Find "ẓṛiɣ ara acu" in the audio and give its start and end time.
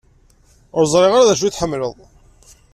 0.91-1.43